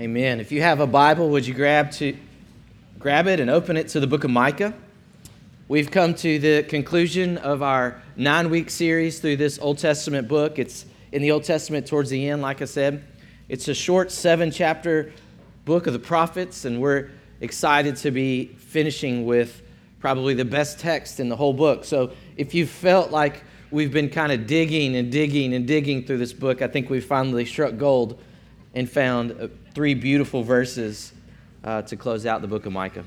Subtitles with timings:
[0.00, 0.38] Amen.
[0.38, 2.16] If you have a Bible, would you grab to
[3.00, 4.72] grab it and open it to the book of Micah?
[5.66, 10.60] We've come to the conclusion of our nine-week series through this Old Testament book.
[10.60, 13.02] It's in the Old Testament towards the end, like I said.
[13.48, 15.12] It's a short seven-chapter
[15.64, 17.10] book of the prophets, and we're
[17.40, 19.62] excited to be finishing with
[19.98, 21.84] probably the best text in the whole book.
[21.84, 23.42] So if you felt like
[23.72, 27.04] we've been kind of digging and digging and digging through this book, I think we've
[27.04, 28.22] finally struck gold
[28.74, 31.12] and found three beautiful verses
[31.62, 33.04] uh, to close out the book of Micah.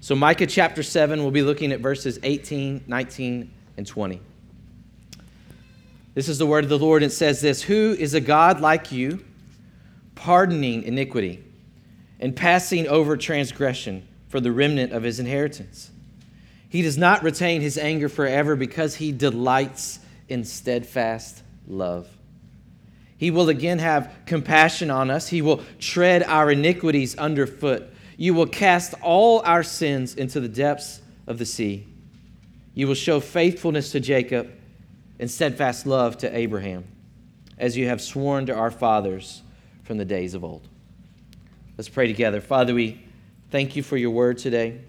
[0.00, 4.20] So, Micah chapter 7, we'll be looking at verses 18, 19, and 20.
[6.14, 7.04] This is the word of the Lord.
[7.04, 9.24] And it says this Who is a God like you,
[10.16, 11.44] pardoning iniquity
[12.18, 15.92] and passing over transgression for the remnant of his inheritance?
[16.68, 22.08] He does not retain his anger forever because he delights in steadfast love.
[23.22, 25.28] He will again have compassion on us.
[25.28, 27.88] He will tread our iniquities underfoot.
[28.16, 31.86] You will cast all our sins into the depths of the sea.
[32.74, 34.50] You will show faithfulness to Jacob
[35.20, 36.84] and steadfast love to Abraham,
[37.58, 39.42] as you have sworn to our fathers
[39.84, 40.66] from the days of old.
[41.78, 42.40] Let's pray together.
[42.40, 43.06] Father, we
[43.52, 44.80] thank you for your word today.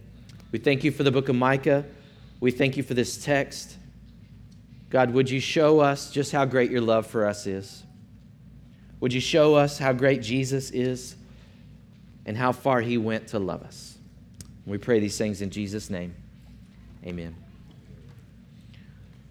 [0.51, 1.85] We thank you for the book of Micah.
[2.39, 3.77] We thank you for this text.
[4.89, 7.83] God, would you show us just how great your love for us is?
[9.03, 11.17] Would you show us how great Jesus is
[12.25, 13.97] and how far he went to love us?
[14.65, 16.15] We pray these things in Jesus' name.
[17.05, 17.35] Amen.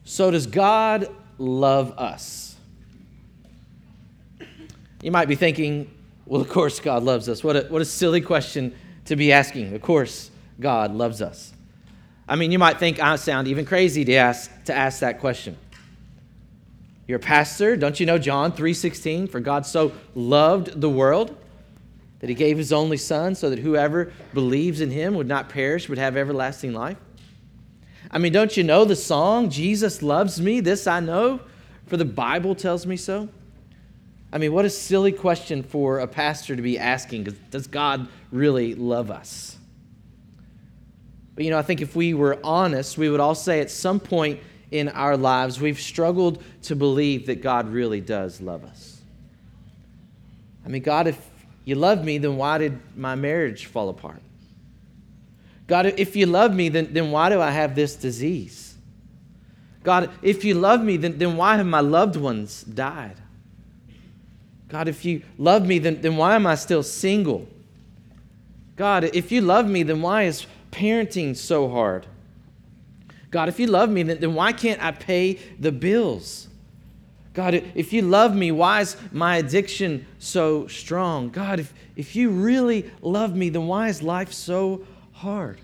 [0.05, 2.55] So, does God love us?
[5.03, 5.91] You might be thinking,
[6.27, 7.43] well, of course, God loves us.
[7.43, 8.75] What a, what a silly question
[9.07, 9.75] to be asking.
[9.75, 11.51] Of course, God loves us.
[12.29, 15.57] I mean, you might think I sound even crazy to ask, to ask that question.
[17.07, 21.37] You're a pastor, don't you know John 3:16 for God so loved the world
[22.21, 25.89] that he gave his only son so that whoever believes in him would not perish
[25.89, 26.97] would have everlasting life?
[28.11, 31.41] I mean, don't you know the song Jesus loves me, this I know,
[31.87, 33.29] for the Bible tells me so?
[34.33, 38.75] I mean, what a silly question for a pastor to be asking does God really
[38.75, 39.59] love us?
[41.35, 43.99] But you know, I think if we were honest, we would all say at some
[43.99, 44.41] point
[44.73, 49.01] in our lives, we've struggled to believe that God really does love us.
[50.65, 51.31] I mean, God, if
[51.65, 54.23] you love me, then why did my marriage fall apart?
[55.67, 58.75] God, if you love me, then, then why do I have this disease?
[59.83, 63.17] God, if you love me, then, then why have my loved ones died?
[64.69, 67.47] God, if you love me, then, then why am I still single?
[68.77, 72.07] God, if you love me, then why is parenting so hard?
[73.33, 76.49] God, if you love me, then, then why can't I pay the bills?
[77.33, 81.31] God, if you love me, why is my addiction so strong?
[81.31, 85.59] God, if, if you really love me, then why is life so hard?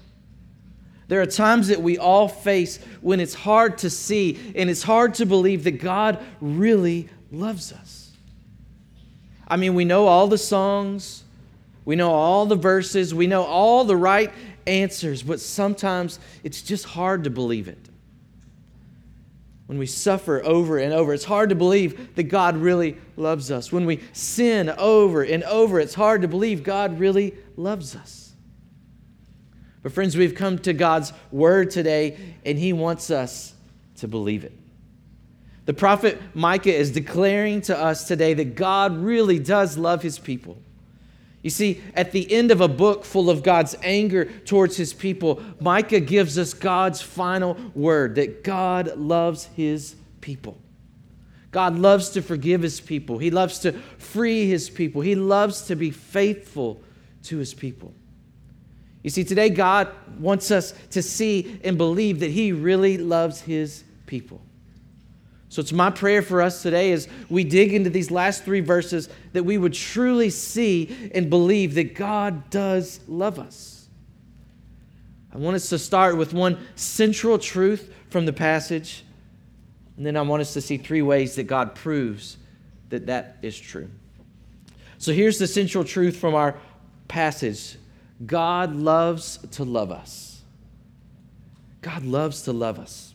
[1.08, 5.14] There are times that we all face when it's hard to see and it's hard
[5.14, 8.12] to believe that God really loves us.
[9.46, 11.22] I mean, we know all the songs,
[11.84, 14.32] we know all the verses, we know all the right
[14.68, 17.88] answers, but sometimes it's just hard to believe it.
[19.66, 23.70] When we suffer over and over, it's hard to believe that God really loves us.
[23.70, 28.32] When we sin over and over, it's hard to believe God really loves us.
[29.82, 33.54] But, friends, we've come to God's word today, and He wants us
[33.96, 34.52] to believe it.
[35.66, 40.56] The prophet Micah is declaring to us today that God really does love His people.
[41.42, 45.42] You see, at the end of a book full of God's anger towards his people,
[45.60, 50.58] Micah gives us God's final word that God loves his people.
[51.50, 55.76] God loves to forgive his people, he loves to free his people, he loves to
[55.76, 56.80] be faithful
[57.24, 57.92] to his people.
[59.02, 59.88] You see, today God
[60.18, 64.42] wants us to see and believe that he really loves his people.
[65.50, 69.08] So it's my prayer for us today as we dig into these last three verses
[69.32, 73.88] that we would truly see and believe that God does love us.
[75.32, 79.04] I want us to start with one central truth from the passage,
[79.96, 82.36] and then I want us to see three ways that God proves
[82.90, 83.88] that that is true.
[84.98, 86.56] So here's the central truth from our
[87.06, 87.76] passage
[88.24, 90.42] God loves to love us.
[91.80, 93.14] God loves to love us.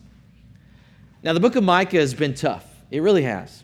[1.23, 2.65] Now, the book of Micah has been tough.
[2.91, 3.63] It really has.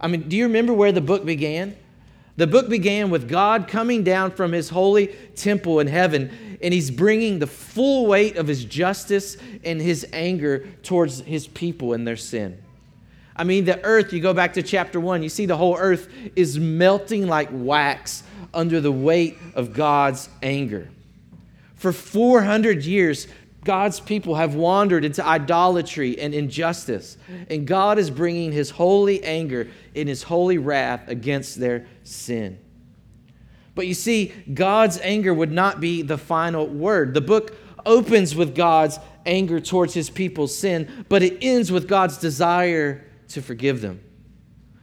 [0.00, 1.76] I mean, do you remember where the book began?
[2.36, 6.90] The book began with God coming down from his holy temple in heaven, and he's
[6.90, 12.16] bringing the full weight of his justice and his anger towards his people and their
[12.16, 12.58] sin.
[13.36, 16.08] I mean, the earth, you go back to chapter one, you see the whole earth
[16.34, 18.22] is melting like wax
[18.52, 20.88] under the weight of God's anger.
[21.76, 23.28] For 400 years,
[23.64, 27.16] God's people have wandered into idolatry and injustice,
[27.48, 32.58] and God is bringing his holy anger and his holy wrath against their sin.
[33.74, 37.14] But you see, God's anger would not be the final word.
[37.14, 42.18] The book opens with God's anger towards his people's sin, but it ends with God's
[42.18, 44.00] desire to forgive them.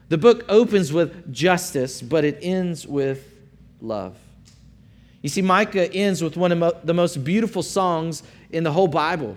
[0.09, 3.25] The book opens with justice, but it ends with
[3.79, 4.17] love.
[5.21, 9.35] You see, Micah ends with one of the most beautiful songs in the whole Bible.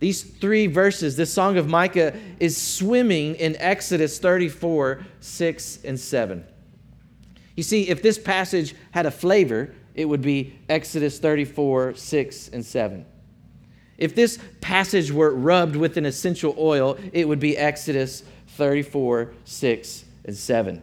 [0.00, 6.44] These three verses, this song of Micah is swimming in Exodus 34, 6, and 7.
[7.56, 12.64] You see, if this passage had a flavor, it would be Exodus 34, 6, and
[12.64, 13.04] 7.
[13.96, 20.04] If this passage were rubbed with an essential oil, it would be Exodus 34, 6,
[20.24, 20.82] and 7.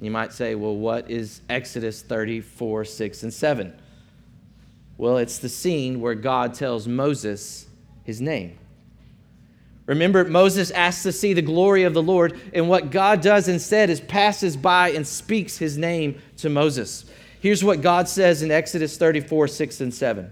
[0.00, 3.79] You might say, well, what is Exodus 34, 6, and 7?
[5.00, 7.66] Well, it's the scene where God tells Moses
[8.04, 8.58] his name.
[9.86, 13.88] Remember, Moses asks to see the glory of the Lord, and what God does instead
[13.88, 17.06] is passes by and speaks his name to Moses.
[17.40, 20.30] Here's what God says in Exodus 34 6 and 7.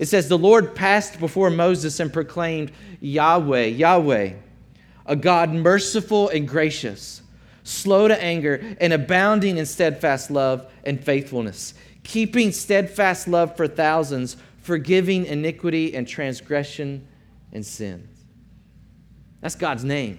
[0.00, 4.32] It says, The Lord passed before Moses and proclaimed, Yahweh, Yahweh,
[5.06, 7.22] a God merciful and gracious,
[7.62, 11.74] slow to anger, and abounding in steadfast love and faithfulness,
[12.08, 17.06] keeping steadfast love for thousands, forgiving iniquity and transgression
[17.52, 18.08] and sin.
[19.42, 20.18] That's God's name.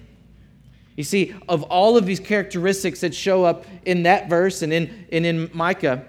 [0.95, 5.07] You see, of all of these characteristics that show up in that verse and in,
[5.11, 6.05] and in Micah,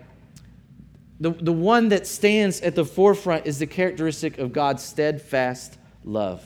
[1.18, 6.44] the, the one that stands at the forefront is the characteristic of God's steadfast love.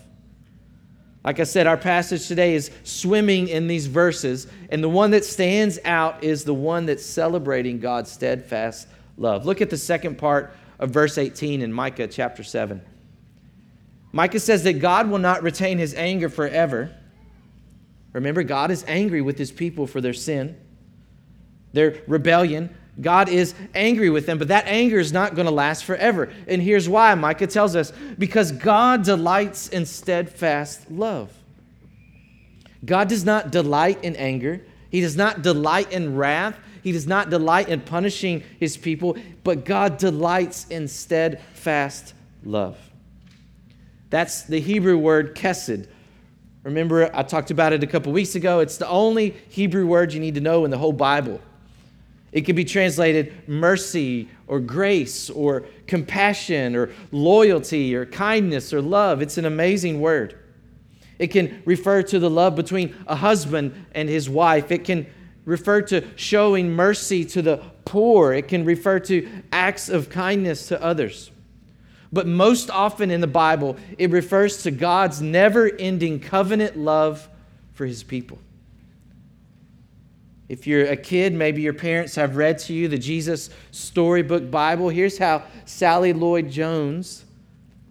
[1.25, 5.25] Like I said, our passage today is swimming in these verses, and the one that
[5.25, 9.47] stands out is the one that's celebrating God's steadfast love.
[9.47, 12.83] Look at the second part of verse 18 in Micah chapter 7.
[14.13, 16.95] Micah says that God will not retain his anger forever
[18.15, 20.57] Remember, God is angry with his people for their sin,
[21.75, 22.75] their rebellion.
[23.01, 26.33] God is angry with them, but that anger is not going to last forever.
[26.47, 31.33] And here's why Micah tells us because God delights in steadfast love.
[32.85, 37.31] God does not delight in anger, He does not delight in wrath, He does not
[37.31, 42.13] delight in punishing His people, but God delights in steadfast
[42.45, 42.79] love.
[44.11, 45.89] That's the Hebrew word kesed,
[46.63, 48.61] Remember, I talked about it a couple weeks ago.
[48.61, 51.41] It's the only Hebrew word you need to know in the whole Bible.
[52.33, 59.21] It can be translated mercy or grace or compassion or loyalty or kindness or love.
[59.23, 60.39] It's an amazing word.
[61.19, 64.73] It can refer to the love between a husband and his wife.
[64.73, 65.07] It can
[65.45, 68.33] refer to showing mercy to the poor.
[68.33, 71.31] It can refer to acts of kindness to others.
[72.13, 77.29] But most often in the Bible, it refers to God's never ending covenant love
[77.73, 78.39] for his people.
[80.49, 84.91] If you're a kid, maybe your parents have read to you the Jesus Storybook Bible.
[84.91, 87.25] Here's how Sally Lloyd Jones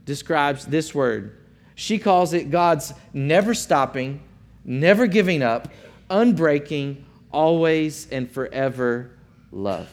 [0.06, 1.36] describes this word.
[1.76, 4.22] She calls it God's never stopping,
[4.64, 5.68] never giving up,
[6.10, 7.04] unbreaking,
[7.34, 9.12] always and forever
[9.52, 9.90] love.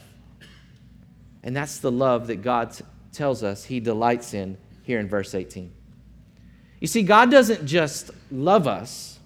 [1.42, 2.76] And that's the love that God
[3.12, 5.72] tells us he delights in here in verse 18.
[6.80, 9.18] You see, God doesn't just love us,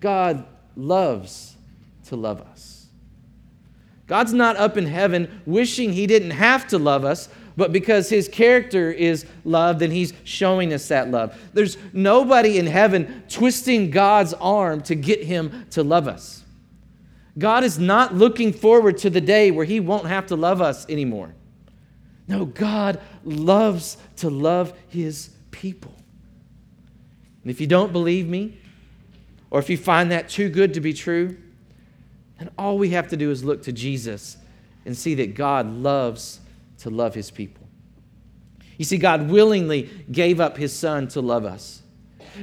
[0.00, 0.44] God
[0.76, 1.56] loves
[2.06, 2.86] to love us.
[4.06, 8.28] God's not up in heaven wishing he didn't have to love us, but because his
[8.28, 11.38] character is love, then he's showing us that love.
[11.52, 16.41] There's nobody in heaven twisting God's arm to get him to love us.
[17.38, 20.88] God is not looking forward to the day where he won't have to love us
[20.88, 21.34] anymore.
[22.28, 25.94] No, God loves to love his people.
[27.42, 28.58] And if you don't believe me,
[29.50, 31.36] or if you find that too good to be true,
[32.38, 34.36] then all we have to do is look to Jesus
[34.84, 36.40] and see that God loves
[36.78, 37.66] to love his people.
[38.78, 41.81] You see, God willingly gave up his son to love us.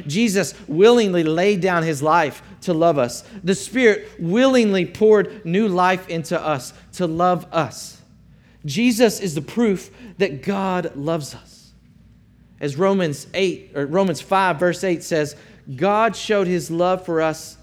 [0.08, 3.24] Jesus willingly laid down his life to love us.
[3.44, 8.02] The Spirit willingly poured new life into us to love us.
[8.66, 11.72] Jesus is the proof that God loves us.
[12.60, 15.36] As Romans 8 or Romans 5 verse 8 says,
[15.76, 17.58] God showed his love for us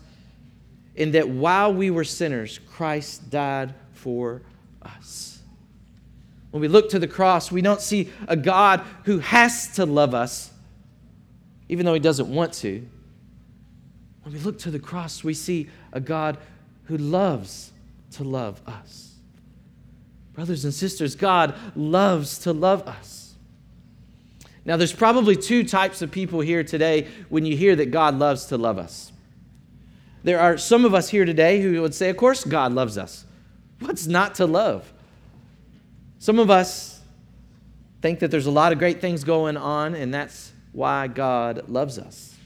[0.95, 4.42] in that while we were sinners, Christ died for
[4.83, 5.38] us.
[6.50, 10.14] When we look to the cross, we don't see a God who has to love
[10.14, 10.50] us,
[11.68, 12.87] even though he doesn't want to.
[14.23, 16.38] When we look to the cross, we see a God
[16.85, 17.73] who loves
[18.12, 19.14] to love us.
[20.32, 23.35] Brothers and sisters, God loves to love us.
[24.64, 28.46] Now, there's probably two types of people here today when you hear that God loves
[28.46, 29.12] to love us.
[30.25, 33.25] There are some of us here today who would say, Of course, God loves us.
[33.78, 34.92] What's not to love?
[36.18, 37.00] Some of us
[38.02, 41.99] think that there's a lot of great things going on, and that's why God loves
[41.99, 42.37] us.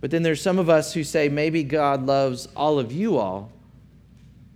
[0.00, 3.52] But then there's some of us who say, maybe God loves all of you all,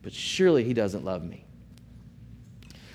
[0.03, 1.45] but surely He doesn't love me.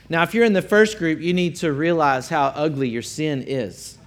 [0.10, 3.46] Now, if you're in the first group, you need to realize how ugly your sin
[3.48, 3.98] is.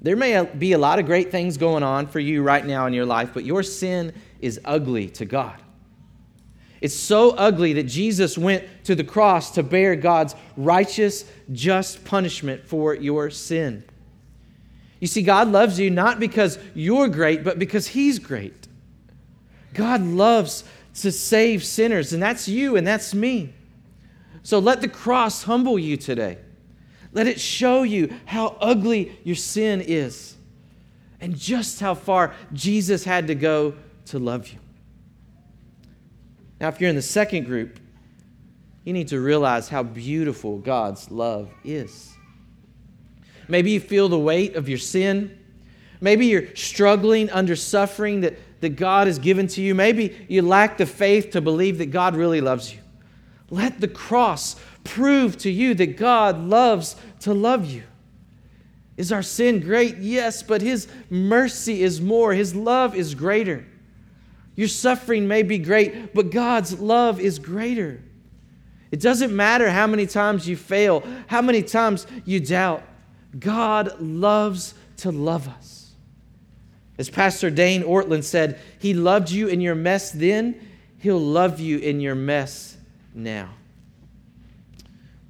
[0.00, 2.94] There may be a lot of great things going on for you right now in
[2.94, 5.60] your life, but your sin is ugly to God.
[6.80, 12.66] It's so ugly that Jesus went to the cross to bear God's righteous, just punishment
[12.66, 13.84] for your sin.
[15.04, 18.68] You see, God loves you not because you're great, but because He's great.
[19.74, 20.64] God loves
[21.02, 23.52] to save sinners, and that's you and that's me.
[24.44, 26.38] So let the cross humble you today.
[27.12, 30.36] Let it show you how ugly your sin is
[31.20, 33.74] and just how far Jesus had to go
[34.06, 34.58] to love you.
[36.62, 37.78] Now, if you're in the second group,
[38.84, 42.14] you need to realize how beautiful God's love is.
[43.48, 45.38] Maybe you feel the weight of your sin.
[46.00, 49.74] Maybe you're struggling under suffering that, that God has given to you.
[49.74, 52.80] Maybe you lack the faith to believe that God really loves you.
[53.50, 57.84] Let the cross prove to you that God loves to love you.
[58.96, 59.98] Is our sin great?
[59.98, 63.66] Yes, but His mercy is more, His love is greater.
[64.56, 68.00] Your suffering may be great, but God's love is greater.
[68.92, 72.84] It doesn't matter how many times you fail, how many times you doubt.
[73.38, 75.92] God loves to love us.
[76.98, 80.60] As Pastor Dane Ortlund said, He loved you in your mess then,
[80.98, 82.76] He'll love you in your mess
[83.14, 83.50] now.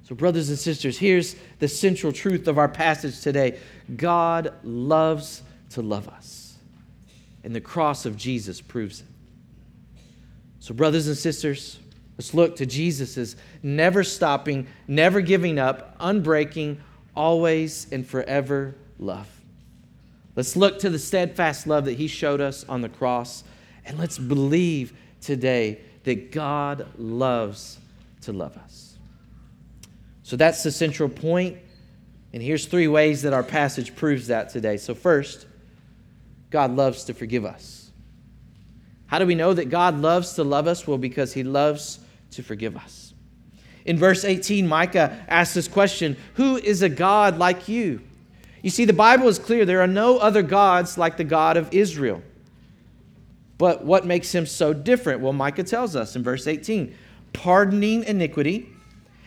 [0.03, 3.57] So, brothers and sisters, here's the central truth of our passage today
[3.95, 6.57] God loves to love us,
[7.43, 9.07] and the cross of Jesus proves it.
[10.59, 11.79] So, brothers and sisters,
[12.17, 16.77] let's look to Jesus' never stopping, never giving up, unbreaking,
[17.15, 19.29] always and forever love.
[20.35, 23.43] Let's look to the steadfast love that he showed us on the cross,
[23.85, 27.79] and let's believe today that God loves
[28.21, 28.97] to love us.
[30.23, 31.09] So that's the central.
[32.35, 34.77] And here's three ways that our passage proves that today.
[34.77, 35.45] So, first,
[36.49, 37.91] God loves to forgive us.
[39.07, 40.87] How do we know that God loves to love us?
[40.87, 41.99] Well, because he loves
[42.31, 43.04] to forgive us.
[43.85, 48.01] In verse 18, Micah asks this question Who is a God like you?
[48.61, 49.63] You see, the Bible is clear.
[49.63, 52.23] There are no other gods like the God of Israel.
[53.57, 55.21] But what makes him so different?
[55.21, 56.95] Well, Micah tells us in verse 18
[57.31, 58.69] pardoning iniquity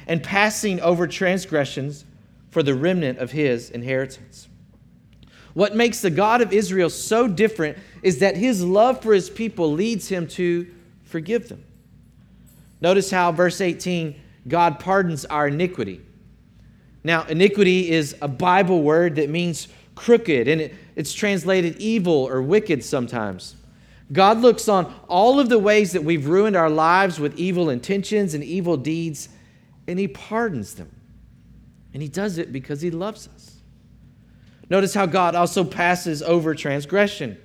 [0.07, 2.05] and passing over transgressions
[2.51, 4.49] for the remnant of his inheritance.
[5.53, 9.73] What makes the God of Israel so different is that his love for his people
[9.73, 10.67] leads him to
[11.05, 11.63] forgive them.
[12.81, 16.01] Notice how, verse 18, God pardons our iniquity.
[17.05, 22.43] Now, iniquity is a Bible word that means crooked, and it, it's translated evil or
[22.43, 23.57] wicked sometimes.
[24.13, 28.35] God looks on all of the ways that we've ruined our lives with evil intentions
[28.35, 29.29] and evil deeds,
[29.87, 30.91] and He pardons them.
[31.93, 33.57] And He does it because He loves us.
[34.71, 37.39] Notice how God also passes over transgression.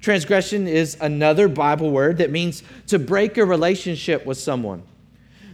[0.00, 4.82] Transgression is another Bible word that means to break a relationship with someone.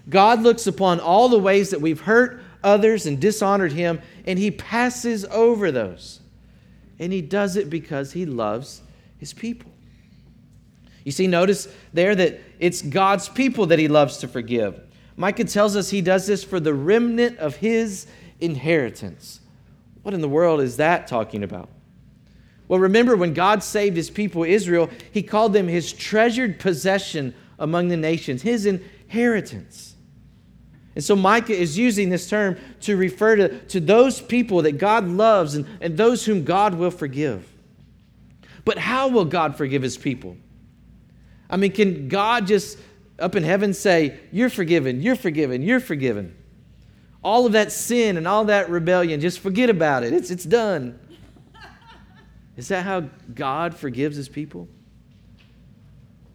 [0.08, 4.50] God looks upon all the ways that we've hurt others and dishonored Him, and He
[4.50, 6.20] passes over those.
[6.98, 8.82] And He does it because He loves
[9.18, 9.72] His people.
[11.06, 14.80] You see, notice there that it's God's people that he loves to forgive.
[15.16, 18.08] Micah tells us he does this for the remnant of his
[18.40, 19.38] inheritance.
[20.02, 21.68] What in the world is that talking about?
[22.66, 27.86] Well, remember when God saved his people Israel, he called them his treasured possession among
[27.86, 29.94] the nations, his inheritance.
[30.96, 35.06] And so Micah is using this term to refer to, to those people that God
[35.06, 37.46] loves and, and those whom God will forgive.
[38.64, 40.38] But how will God forgive his people?
[41.50, 42.78] I mean, can God just
[43.18, 46.34] up in heaven say, You're forgiven, you're forgiven, you're forgiven?
[47.22, 50.14] All of that sin and all that rebellion, just forget about it.
[50.14, 50.98] It's, it's done.
[52.56, 53.00] Is that how
[53.34, 54.66] God forgives his people?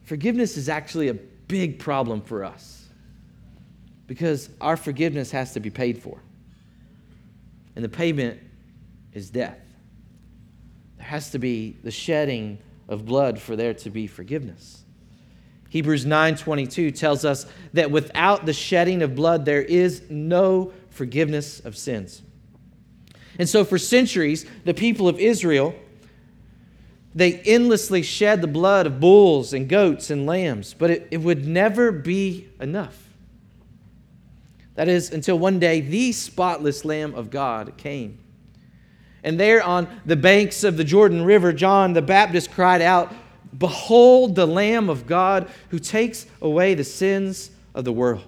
[0.03, 2.80] Forgiveness is actually a big problem for us
[4.11, 6.21] because our forgiveness has to be paid for.
[7.77, 8.41] And the payment
[9.13, 9.57] is death.
[10.97, 12.57] There has to be the shedding
[12.89, 14.83] of blood for there to be forgiveness.
[15.69, 21.77] Hebrews 9:22 tells us that without the shedding of blood there is no forgiveness of
[21.77, 22.21] sins.
[23.39, 25.73] And so for centuries the people of Israel
[27.15, 31.47] they endlessly shed the blood of bulls and goats and lambs, but it, it would
[31.47, 33.10] never be enough.
[34.81, 38.17] That is, until one day the spotless Lamb of God came.
[39.23, 43.13] And there on the banks of the Jordan River, John the Baptist cried out,
[43.55, 48.23] Behold the Lamb of God who takes away the sins of the world.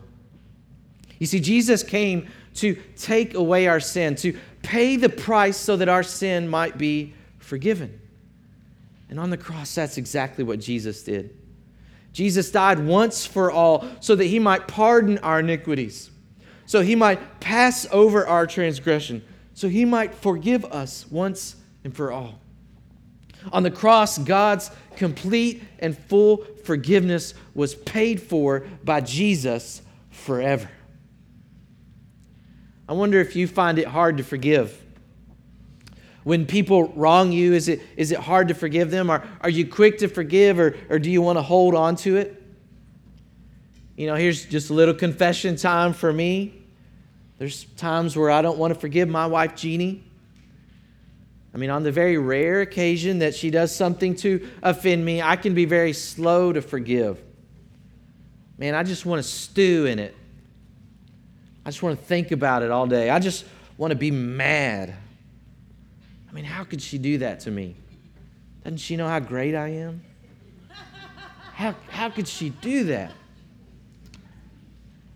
[1.17, 5.89] You see, Jesus came to take away our sin, to pay the price so that
[5.89, 7.99] our sin might be forgiven.
[9.09, 11.35] And on the cross, that's exactly what Jesus did.
[12.11, 16.11] Jesus died once for all so that he might pardon our iniquities,
[16.65, 22.11] so he might pass over our transgression, so he might forgive us once and for
[22.11, 22.39] all.
[23.51, 30.69] On the cross, God's complete and full forgiveness was paid for by Jesus forever.
[32.87, 34.79] I wonder if you find it hard to forgive.
[36.23, 39.11] When people wrong you, is it, is it hard to forgive them?
[39.11, 42.17] Or are you quick to forgive or, or do you want to hold on to
[42.17, 42.42] it?
[43.95, 46.53] You know, here's just a little confession time for me.
[47.37, 50.03] There's times where I don't want to forgive my wife, Jeannie.
[51.53, 55.35] I mean, on the very rare occasion that she does something to offend me, I
[55.35, 57.21] can be very slow to forgive.
[58.57, 60.15] Man, I just want to stew in it.
[61.65, 63.09] I just want to think about it all day.
[63.09, 63.45] I just
[63.77, 64.95] want to be mad.
[66.29, 67.75] I mean, how could she do that to me?
[68.63, 70.03] Doesn't she know how great I am?
[71.53, 73.11] How, how could she do that?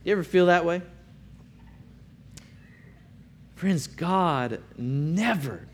[0.07, 0.81] You ever feel that way?
[3.55, 5.67] Friends, God never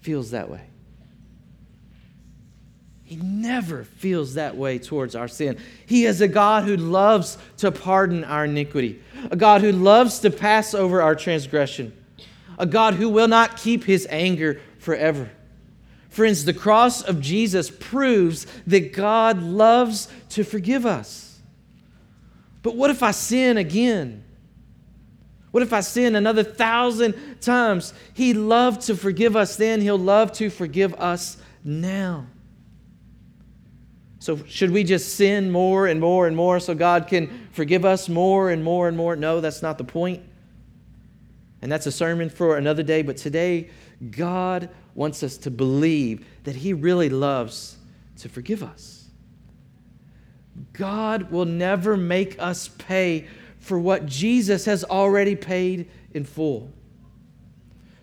[0.00, 0.62] feels that way.
[3.04, 5.60] He never feels that way towards our sin.
[5.86, 9.00] He is a God who loves to pardon our iniquity,
[9.30, 11.96] a God who loves to pass over our transgression,
[12.58, 15.30] a God who will not keep his anger forever.
[16.08, 21.25] Friends, the cross of Jesus proves that God loves to forgive us.
[22.66, 24.24] But what if I sin again?
[25.52, 27.94] What if I sin another thousand times?
[28.12, 32.26] He loved to forgive us then, He'll love to forgive us now.
[34.18, 38.08] So, should we just sin more and more and more so God can forgive us
[38.08, 39.14] more and more and more?
[39.14, 40.24] No, that's not the point.
[41.62, 43.02] And that's a sermon for another day.
[43.02, 43.70] But today,
[44.10, 47.76] God wants us to believe that He really loves
[48.16, 48.95] to forgive us.
[50.72, 53.26] God will never make us pay
[53.58, 56.70] for what Jesus has already paid in full.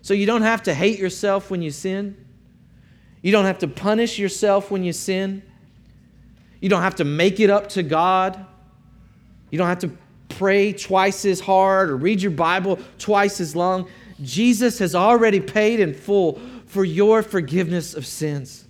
[0.02, 2.16] So you don't have to hate yourself when you sin.
[3.22, 5.42] You don't have to punish yourself when you sin.
[6.60, 8.44] You don't have to make it up to God.
[9.50, 9.96] You don't have to
[10.28, 13.88] pray twice as hard or read your Bible twice as long.
[14.22, 18.66] Jesus has already paid in full for your forgiveness of sins.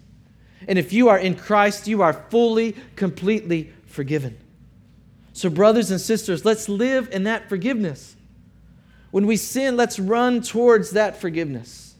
[0.68, 4.36] And if you are in Christ, you are fully, completely forgiven.
[5.32, 8.16] So, brothers and sisters, let's live in that forgiveness.
[9.10, 11.94] When we sin, let's run towards that forgiveness.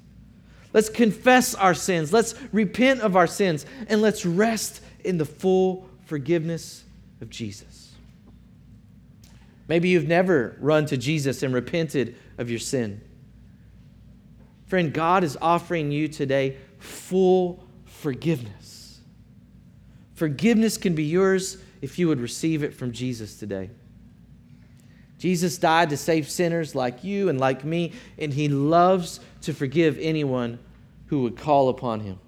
[0.73, 2.13] Let's confess our sins.
[2.13, 3.65] Let's repent of our sins.
[3.89, 6.85] And let's rest in the full forgiveness
[7.21, 7.93] of Jesus.
[9.69, 13.01] Maybe you've never run to Jesus and repented of your sin.
[14.67, 18.99] Friend, God is offering you today full forgiveness.
[20.15, 23.69] Forgiveness can be yours if you would receive it from Jesus today.
[25.19, 29.99] Jesus died to save sinners like you and like me, and he loves to forgive
[30.01, 30.59] anyone
[31.09, 32.19] who would call upon him.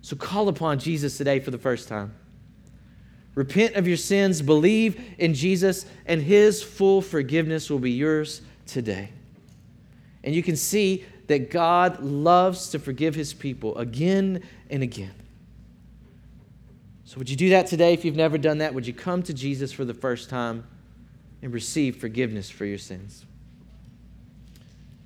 [0.00, 2.14] So call upon Jesus today for the first time.
[3.34, 9.10] Repent of your sins, believe in Jesus, and his full forgiveness will be yours today.
[10.24, 15.12] And you can see that God loves to forgive his people again and again.
[17.12, 18.72] So, would you do that today if you've never done that?
[18.72, 20.66] Would you come to Jesus for the first time
[21.42, 23.26] and receive forgiveness for your sins?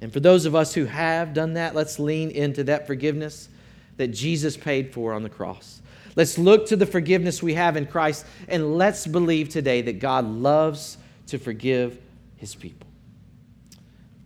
[0.00, 3.48] And for those of us who have done that, let's lean into that forgiveness
[3.96, 5.82] that Jesus paid for on the cross.
[6.14, 10.26] Let's look to the forgiveness we have in Christ and let's believe today that God
[10.26, 11.98] loves to forgive
[12.36, 12.86] his people.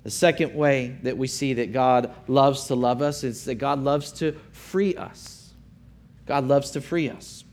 [0.02, 3.82] The second way that we see that God loves to love us is that God
[3.82, 5.54] loves to free us.
[6.26, 7.44] God loves to free us.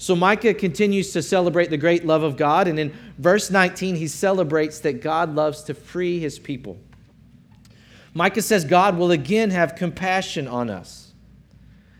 [0.00, 4.08] So Micah continues to celebrate the great love of God, and in verse 19, he
[4.08, 6.78] celebrates that God loves to free his people.
[8.14, 11.12] Micah says God will again have compassion on us.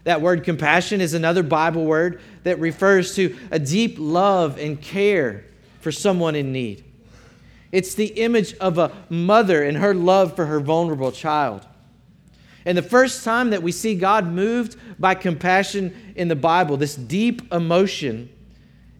[0.04, 5.44] That word compassion is another Bible word that refers to a deep love and care
[5.80, 6.82] for someone in need.
[7.70, 11.66] It's the image of a mother and her love for her vulnerable child.
[12.64, 16.94] And the first time that we see God moved by compassion in the Bible, this
[16.94, 18.28] deep emotion,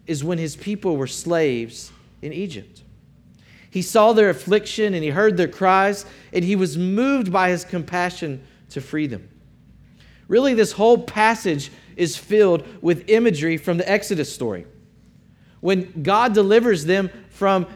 [0.07, 2.81] is when his people were slaves in Egypt.
[3.69, 7.63] He saw their affliction and he heard their cries, and he was moved by his
[7.63, 9.29] compassion to free them.
[10.27, 14.65] Really, this whole passage is filled with imagery from the Exodus story.
[15.59, 17.67] When God delivers them from,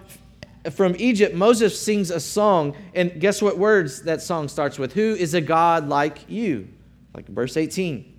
[0.74, 4.94] from Egypt, Moses sings a song, and guess what words that song starts with?
[4.94, 6.68] Who is a God like you?
[7.14, 8.14] Like verse 18.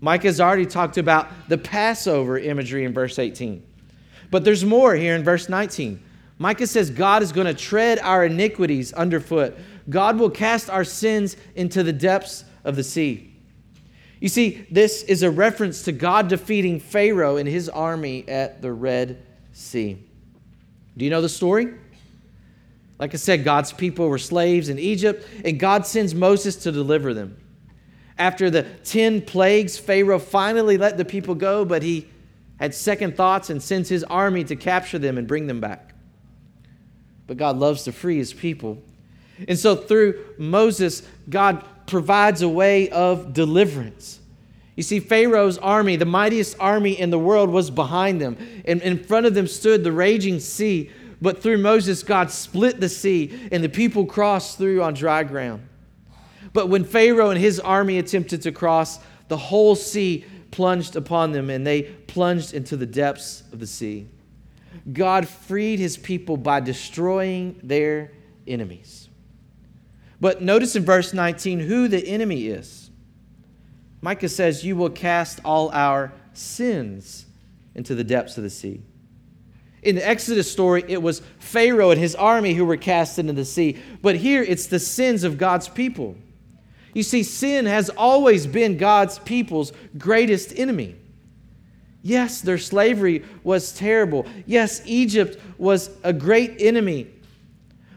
[0.00, 3.64] Micah has already talked about the Passover imagery in verse 18.
[4.30, 6.02] But there's more here in verse 19.
[6.38, 9.56] Micah says God is going to tread our iniquities underfoot.
[9.90, 13.34] God will cast our sins into the depths of the sea.
[14.20, 18.72] You see, this is a reference to God defeating Pharaoh and his army at the
[18.72, 19.98] Red Sea.
[20.98, 21.72] Do you know the story?
[22.98, 27.14] Like I said, God's people were slaves in Egypt, and God sends Moses to deliver
[27.14, 27.36] them.
[28.18, 32.08] After the 10 plagues, Pharaoh finally let the people go, but he
[32.58, 35.94] had second thoughts and sends his army to capture them and bring them back.
[37.28, 38.82] But God loves to free his people.
[39.46, 44.17] And so through Moses, God provides a way of deliverance.
[44.78, 48.36] You see, Pharaoh's army, the mightiest army in the world, was behind them.
[48.64, 50.92] And in front of them stood the raging sea.
[51.20, 55.66] But through Moses, God split the sea, and the people crossed through on dry ground.
[56.52, 61.50] But when Pharaoh and his army attempted to cross, the whole sea plunged upon them,
[61.50, 64.06] and they plunged into the depths of the sea.
[64.92, 68.12] God freed his people by destroying their
[68.46, 69.08] enemies.
[70.20, 72.87] But notice in verse 19 who the enemy is.
[74.00, 77.26] Micah says, You will cast all our sins
[77.74, 78.82] into the depths of the sea.
[79.82, 83.44] In the Exodus story, it was Pharaoh and his army who were cast into the
[83.44, 83.78] sea.
[84.02, 86.16] But here, it's the sins of God's people.
[86.94, 90.96] You see, sin has always been God's people's greatest enemy.
[92.02, 94.26] Yes, their slavery was terrible.
[94.46, 97.08] Yes, Egypt was a great enemy.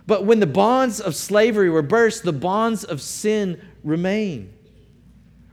[0.05, 4.53] But when the bonds of slavery were burst, the bonds of sin remain.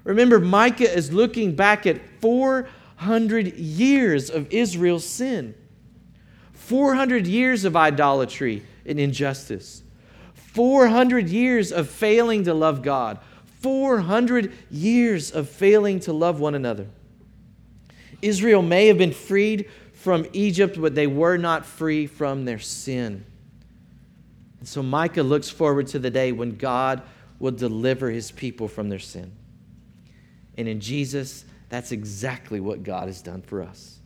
[0.04, 5.54] Remember, Micah is looking back at 400 years of Israel's sin,
[6.52, 9.82] 400 years of idolatry and injustice,
[10.34, 13.18] 400 years of failing to love God,
[13.60, 16.86] 400 years of failing to love one another.
[18.22, 23.24] Israel may have been freed from Egypt, but they were not free from their sin.
[24.60, 27.02] And so Micah looks forward to the day when God
[27.38, 29.32] will deliver his people from their sin.
[30.58, 33.98] And in Jesus, that's exactly what God has done for us.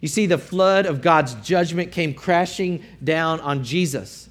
[0.00, 4.28] You see, the flood of God's judgment came crashing down on Jesus.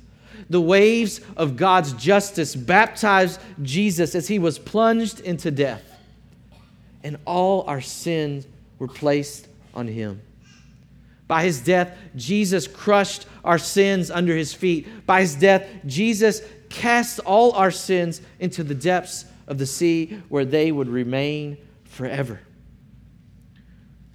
[0.50, 5.84] The waves of God's justice baptized Jesus as he was plunged into death.
[7.04, 8.48] And all our sins
[8.80, 10.22] were placed on him.
[11.28, 14.88] By his death, Jesus crushed our sins under his feet.
[15.06, 20.46] By his death, Jesus cast all our sins into the depths of the sea where
[20.46, 22.40] they would remain forever.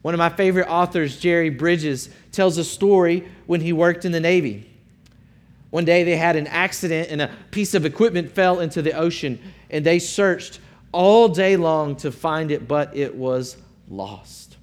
[0.03, 4.21] One of my favorite authors, Jerry Bridges, tells a story when he worked in the
[4.21, 4.71] Navy.
[5.71, 9.39] One day they had an accident and a piece of equipment fell into the ocean,
[9.71, 10.61] and they searched
[10.93, 13.57] all day long to find it, but it was
[13.89, 14.57] lost.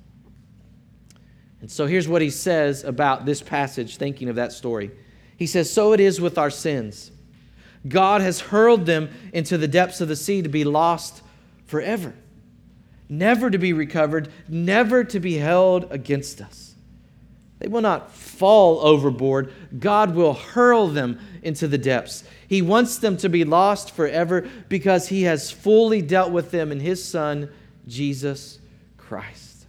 [1.61, 4.91] And so here's what he says about this passage, thinking of that story.
[5.37, 7.11] He says, So it is with our sins.
[7.87, 11.21] God has hurled them into the depths of the sea to be lost
[11.65, 12.13] forever,
[13.09, 16.75] never to be recovered, never to be held against us.
[17.59, 19.53] They will not fall overboard.
[19.79, 22.23] God will hurl them into the depths.
[22.47, 26.79] He wants them to be lost forever because He has fully dealt with them in
[26.79, 27.49] His Son,
[27.87, 28.59] Jesus
[28.97, 29.65] Christ.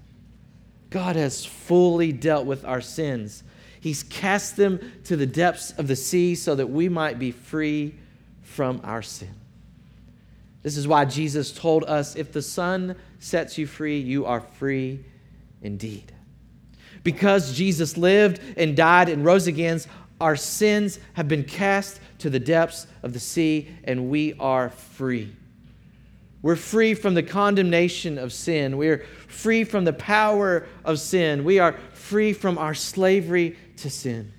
[0.90, 3.44] God has fully dealt with our sins.
[3.80, 7.94] He's cast them to the depths of the sea so that we might be free
[8.56, 9.34] from our sin.
[10.62, 15.04] This is why Jesus told us if the Son sets you free, you are free
[15.60, 16.10] indeed.
[17.04, 19.78] Because Jesus lived and died and rose again,
[20.22, 25.36] our sins have been cast to the depths of the sea and we are free.
[26.40, 28.78] We're free from the condemnation of sin.
[28.78, 31.44] We're free from the power of sin.
[31.44, 34.32] We are free from our slavery to sin.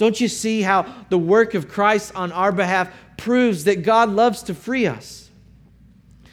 [0.00, 4.44] Don't you see how the work of Christ on our behalf proves that God loves
[4.44, 5.28] to free us?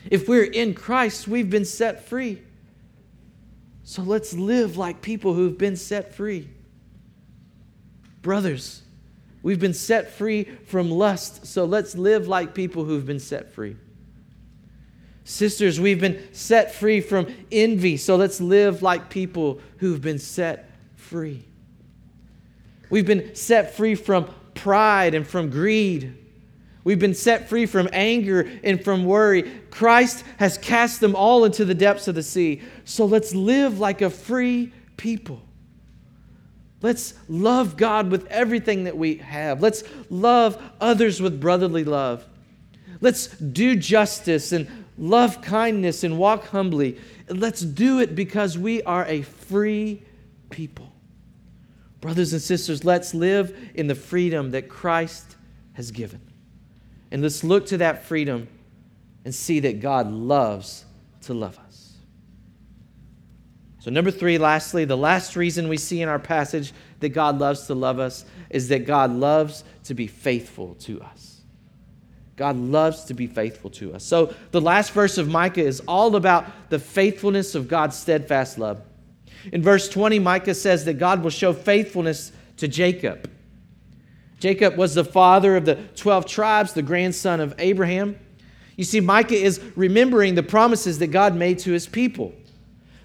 [0.10, 2.42] If we're in Christ, we've been set free.
[3.84, 6.48] So let's live like people who've been set free.
[8.22, 8.84] Brothers,
[9.44, 13.76] we've been set free from lust, so let's live like people who've been set free.
[15.26, 20.70] Sisters, we've been set free from envy, so let's live like people who've been set
[20.96, 21.44] free.
[22.90, 26.18] We've been set free from pride and from greed.
[26.84, 29.44] We've been set free from anger and from worry.
[29.72, 32.62] Christ has cast them all into the depths of the sea.
[32.86, 35.42] So let's live like a free people.
[36.82, 39.62] Let's love God with everything that we have.
[39.62, 42.26] Let's love others with brotherly love.
[43.02, 47.00] Let's do justice and love kindness and walk humbly.
[47.28, 50.04] Let's do it because we are a free
[50.50, 50.87] people.
[52.08, 55.36] Brothers and sisters, let's live in the freedom that Christ
[55.74, 56.22] has given.
[57.12, 58.48] And let's look to that freedom
[59.26, 60.86] and see that God loves
[61.24, 61.96] to love us.
[63.80, 67.68] So, number three, lastly, the last reason we see in our passage that God loves
[67.68, 71.42] to love us is that God loves to be faithful to us.
[72.38, 74.06] God loves to be faithful to us.
[74.06, 78.82] So, the last verse of Micah is all about the faithfulness of God's steadfast love.
[79.52, 83.30] In verse 20, Micah says that God will show faithfulness to Jacob.
[84.40, 88.20] Jacob was the father of the 12 tribes, the grandson of Abraham.
[88.76, 92.34] You see, Micah is remembering the promises that God made to his people.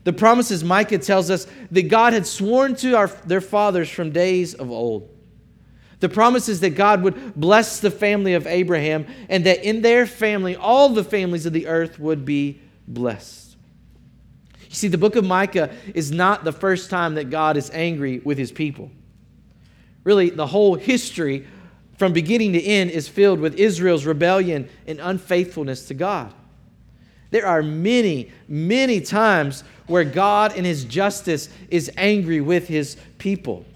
[0.05, 4.55] The promises Micah tells us that God had sworn to our, their fathers from days
[4.55, 5.09] of old.
[6.01, 10.57] The promises that God would bless the family of Abraham and that in their family,
[10.57, 13.42] all the families of the earth would be blessed.
[14.73, 18.21] You see, the book of Micah is not the first time that God is angry
[18.21, 18.91] with his people.
[20.03, 21.47] Really, the whole history
[21.99, 26.33] from beginning to end is filled with Israel's rebellion and unfaithfulness to God.
[27.33, 33.67] There are many, many times where God in his justice is angry with his people.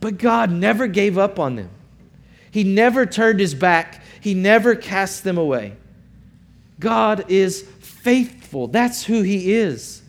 [0.00, 1.70] But God never gave up on them.
[2.50, 4.02] He never turned his back.
[4.20, 5.78] He never cast them away.
[6.78, 8.68] God is faithful.
[8.68, 10.02] That's who he is.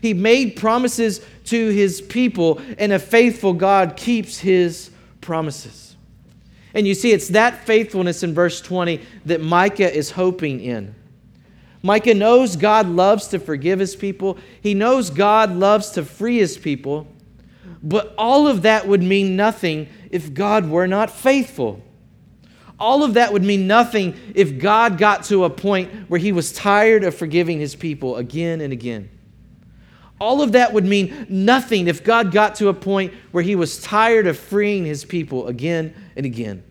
[0.00, 5.96] He made promises to his people, and a faithful God keeps his promises.
[6.74, 10.94] And you see, it's that faithfulness in verse 20 that Micah is hoping in.
[11.82, 16.56] Micah knows God loves to forgive his people, he knows God loves to free his
[16.56, 17.06] people,
[17.82, 21.82] but all of that would mean nothing if God were not faithful.
[22.82, 26.50] All of that would mean nothing if God got to a point where he was
[26.50, 29.08] tired of forgiving his people again and again.
[30.20, 33.80] All of that would mean nothing if God got to a point where he was
[33.80, 36.64] tired of freeing his people again and again.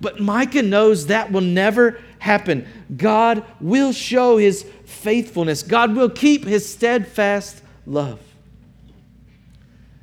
[0.00, 2.66] But Micah knows that will never happen.
[2.96, 8.18] God will show his faithfulness, God will keep his steadfast love.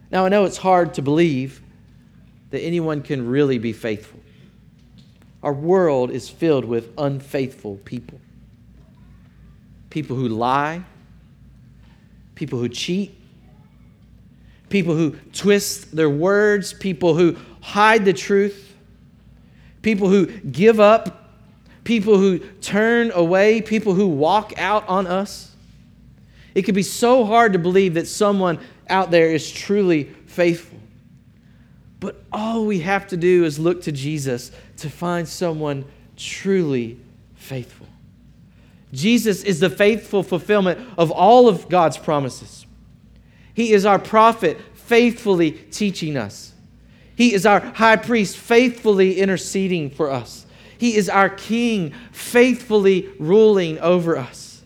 [0.10, 1.62] Now, I know it's hard to believe
[2.52, 4.21] that anyone can really be faithful.
[5.44, 8.20] Our world is filled with unfaithful people.
[9.90, 10.84] People who lie.
[12.36, 13.16] People who cheat,
[14.70, 18.76] people who twist their words, people who hide the truth,
[19.84, 21.30] people who give up,
[21.84, 25.52] people who turn away, people who walk out on us.
[26.56, 30.80] It can be so hard to believe that someone out there is truly faithful.
[32.02, 35.86] But all we have to do is look to Jesus to find someone
[36.18, 37.00] truly
[37.36, 37.88] faithful.
[38.92, 42.66] Jesus is the faithful fulfillment of all of God's promises.
[43.54, 46.54] He is our prophet, faithfully teaching us.
[47.16, 50.48] He is our high priest, faithfully interceding for us.
[50.80, 54.64] He is our king, faithfully ruling over us.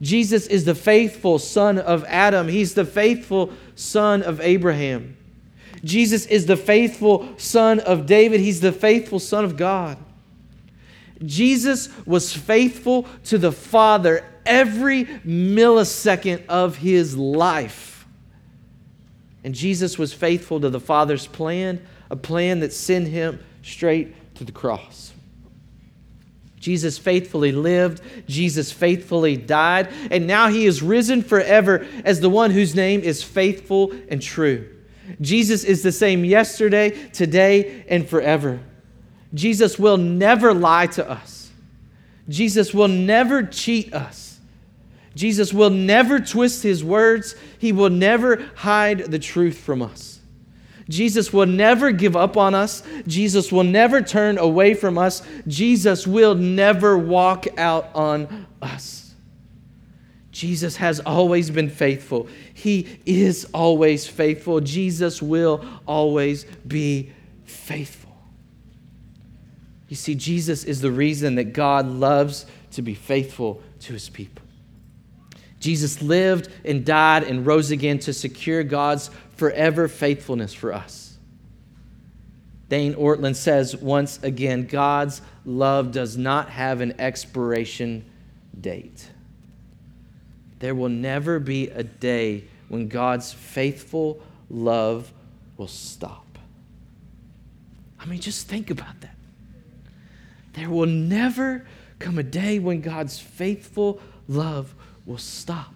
[0.00, 2.48] Jesus is the faithful son of Adam.
[2.48, 5.17] He's the faithful son of Abraham.
[5.84, 8.40] Jesus is the faithful son of David.
[8.40, 9.98] He's the faithful son of God.
[11.24, 18.06] Jesus was faithful to the Father every millisecond of his life.
[19.44, 24.44] And Jesus was faithful to the Father's plan, a plan that sent him straight to
[24.44, 25.12] the cross.
[26.60, 32.50] Jesus faithfully lived, Jesus faithfully died, and now he is risen forever as the one
[32.50, 34.68] whose name is faithful and true.
[35.20, 38.60] Jesus is the same yesterday, today, and forever.
[39.34, 41.50] Jesus will never lie to us.
[42.28, 44.38] Jesus will never cheat us.
[45.14, 47.34] Jesus will never twist his words.
[47.58, 50.20] He will never hide the truth from us.
[50.88, 52.82] Jesus will never give up on us.
[53.06, 55.22] Jesus will never turn away from us.
[55.46, 59.07] Jesus will never walk out on us.
[60.38, 62.28] Jesus has always been faithful.
[62.54, 64.60] He is always faithful.
[64.60, 67.10] Jesus will always be
[67.44, 68.16] faithful.
[69.88, 74.44] You see, Jesus is the reason that God loves to be faithful to his people.
[75.58, 81.18] Jesus lived and died and rose again to secure God's forever faithfulness for us.
[82.68, 88.04] Dane Ortlund says once again God's love does not have an expiration
[88.60, 89.08] date.
[90.58, 95.12] There will never be a day when God's faithful love
[95.56, 96.26] will stop.
[98.00, 99.14] I mean, just think about that.
[100.54, 101.66] There will never
[101.98, 104.74] come a day when God's faithful love
[105.06, 105.74] will stop.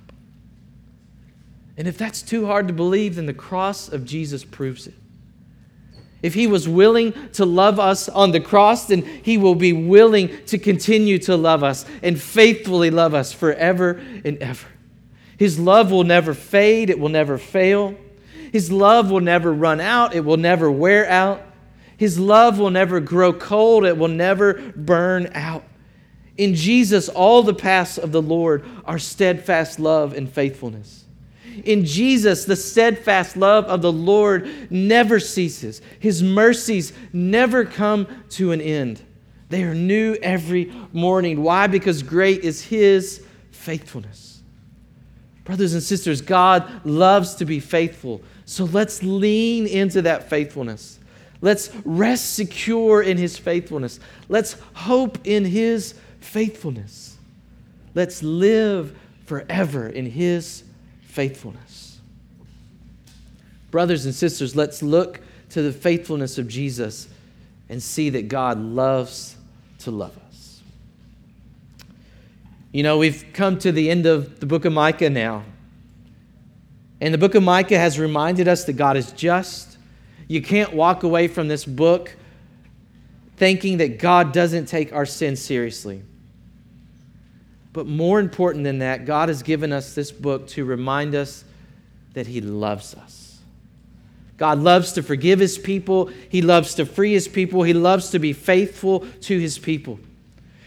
[1.77, 4.95] And if that's too hard to believe, then the cross of Jesus proves it.
[6.22, 10.44] If he was willing to love us on the cross, then he will be willing
[10.46, 14.68] to continue to love us and faithfully love us forever and ever.
[15.37, 17.96] His love will never fade, it will never fail.
[18.52, 21.42] His love will never run out, it will never wear out.
[21.96, 25.64] His love will never grow cold, it will never burn out.
[26.37, 31.02] In Jesus, all the paths of the Lord are steadfast love and faithfulness.
[31.65, 35.83] In Jesus, the steadfast love of the Lord never ceases.
[35.99, 39.03] His mercies never come to an end.
[39.49, 41.43] They are new every morning.
[41.43, 41.67] Why?
[41.67, 44.43] Because great is His faithfulness.
[45.45, 48.23] Brothers and sisters, God loves to be faithful.
[48.45, 50.99] So let's lean into that faithfulness.
[51.41, 54.01] Let's rest secure in His faithfulness.
[54.29, 57.19] Let's hope in His faithfulness.
[57.95, 60.65] Let's live forever in His
[61.12, 62.01] faithfulness.
[63.70, 65.20] Brothers and sisters, let's look
[65.51, 67.07] to the faithfulness of Jesus
[67.68, 69.37] and see that God loves
[69.81, 70.62] to love us.
[72.72, 75.44] You know, we've come to the end of the book of Micah now.
[77.03, 79.77] And the book of Micah has reminded us that God is just.
[80.29, 82.16] You can't walk away from this book
[83.37, 86.05] thinking that God doesn't take our sin seriously.
[87.72, 91.44] But more important than that, God has given us this book to remind us
[92.12, 93.38] that He loves us.
[94.37, 98.18] God loves to forgive His people, He loves to free His people, He loves to
[98.18, 99.98] be faithful to His people.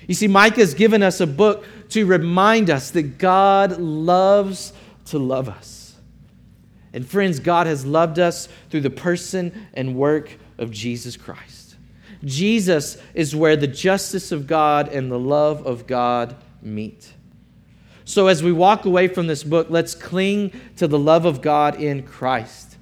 [0.08, 4.74] You see, Micah has given us a book to remind us that God loves
[5.06, 5.96] to love us.
[6.94, 11.76] And friends, God has loved us through the person and work of Jesus Christ.
[12.24, 16.36] Jesus is where the justice of God and the love of God
[16.66, 17.14] meet.
[18.04, 21.82] So, as we walk away from this book, let's cling to the love of God
[21.82, 22.78] in Christ.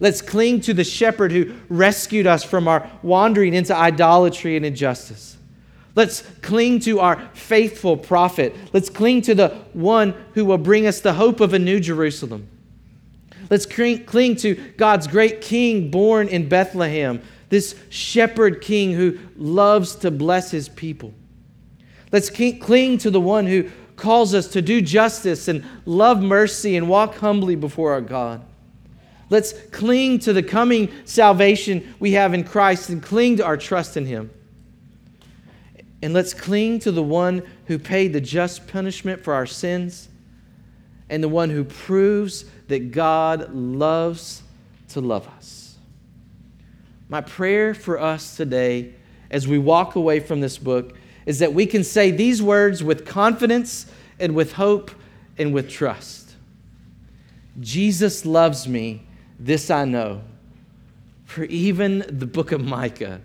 [0.00, 5.36] Let's cling to the shepherd who rescued us from our wandering into idolatry and injustice.
[5.94, 8.56] Let's cling to our faithful prophet.
[8.72, 12.48] Let's cling to the one who will bring us the hope of a new Jerusalem.
[13.50, 20.10] Let's cling to God's great king born in Bethlehem, this shepherd king who loves to
[20.10, 21.14] bless his people.
[22.14, 26.88] Let's cling to the one who calls us to do justice and love mercy and
[26.88, 28.40] walk humbly before our God.
[29.30, 33.96] Let's cling to the coming salvation we have in Christ and cling to our trust
[33.96, 34.30] in Him.
[36.02, 40.08] And let's cling to the one who paid the just punishment for our sins
[41.10, 44.44] and the one who proves that God loves
[44.90, 45.78] to love us.
[47.08, 48.94] My prayer for us today
[49.32, 50.96] as we walk away from this book
[51.26, 53.86] is that we can say these words with confidence
[54.18, 54.90] and with hope
[55.38, 56.34] and with trust.
[57.60, 59.06] Jesus loves me,
[59.38, 60.22] this I know,
[61.24, 63.20] for even the book of Micah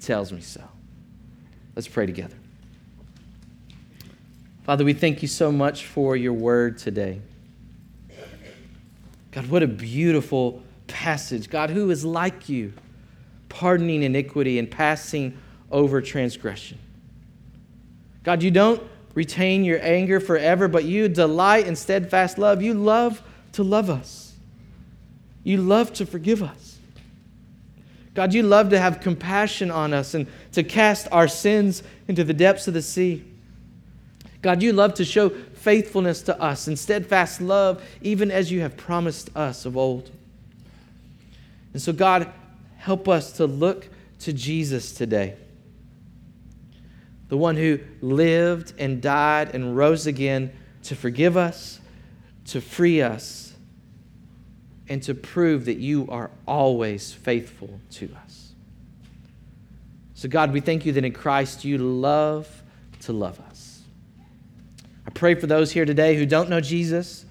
[0.00, 0.62] tells me so.
[1.74, 2.36] Let's pray together.
[4.64, 7.20] Father, we thank you so much for your word today.
[9.30, 11.50] God, what a beautiful passage.
[11.50, 12.72] God, who is like you,
[13.48, 15.36] pardoning iniquity and passing
[15.70, 16.78] over transgression.
[18.26, 18.82] God, you don't
[19.14, 22.60] retain your anger forever, but you delight in steadfast love.
[22.60, 23.22] You love
[23.52, 24.34] to love us,
[25.44, 26.78] you love to forgive us.
[28.14, 32.34] God, you love to have compassion on us and to cast our sins into the
[32.34, 33.22] depths of the sea.
[34.42, 38.76] God, you love to show faithfulness to us and steadfast love, even as you have
[38.76, 40.10] promised us of old.
[41.74, 42.32] And so, God,
[42.78, 43.88] help us to look
[44.20, 45.36] to Jesus today
[47.28, 50.52] the one who lived and died and rose again
[50.84, 51.80] to forgive us,
[52.46, 53.54] to free us,
[54.88, 58.52] and to prove that you are always faithful to us.
[60.14, 62.48] So, God, we thank you that in Christ you love
[63.00, 63.82] to love us.
[65.06, 67.24] I pray for those here today who don't know Jesus,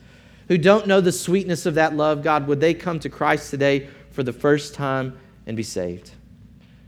[0.49, 2.21] who don't know the sweetness of that love.
[2.21, 6.11] God, would they come to Christ today for the first time and be saved?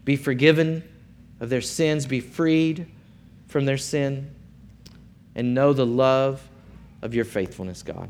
[0.03, 0.83] Be forgiven
[1.39, 2.87] of their sins, be freed
[3.47, 4.33] from their sin,
[5.35, 6.47] and know the love
[7.01, 8.09] of your faithfulness, God.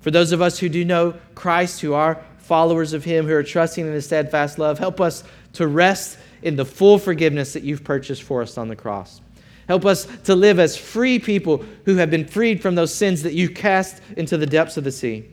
[0.00, 3.42] For those of us who do know Christ, who are followers of Him, who are
[3.42, 5.22] trusting in His steadfast love, help us
[5.54, 9.20] to rest in the full forgiveness that you've purchased for us on the cross.
[9.68, 13.34] Help us to live as free people who have been freed from those sins that
[13.34, 15.28] you cast into the depths of the sea.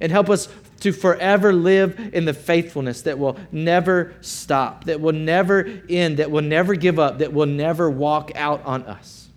[0.00, 0.46] And help us
[0.82, 6.28] to forever live in the faithfulness that will never stop, that will never end, that
[6.28, 9.28] will never give up, that will never walk out on us.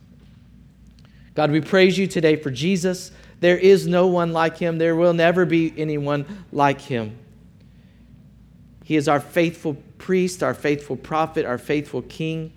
[1.36, 3.12] God, we praise you today for Jesus.
[3.41, 4.80] There is no one like him.
[4.80, 7.16] There will never be anyone like him.
[8.84, 12.54] He is our faithful priest, our faithful prophet, our faithful king,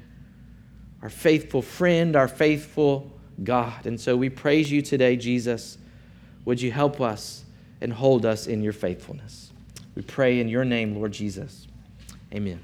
[1.02, 3.12] our faithful friend, our faithful
[3.44, 3.84] God.
[3.84, 5.76] And so we praise you today, Jesus.
[6.46, 7.44] Would you help us
[7.80, 9.52] and hold us in your faithfulness?
[9.94, 11.66] We pray in your name, Lord Jesus.
[12.32, 12.60] Amen.